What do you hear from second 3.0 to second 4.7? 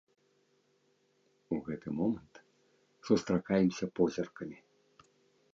сустракаемся позіркамі.